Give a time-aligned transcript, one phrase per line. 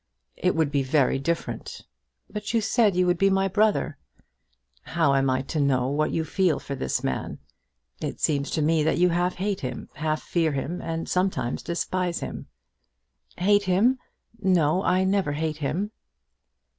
[0.35, 1.85] "It would be very different."
[2.27, 3.99] "But you said you would be my brother."
[4.81, 7.37] "How am I to know what you feel for this man?
[8.01, 12.19] It seems to me that you half hate him, half fear him, and sometimes despise
[12.19, 12.47] him."
[13.37, 13.99] "Hate him!
[14.41, 15.91] No, I never hate him."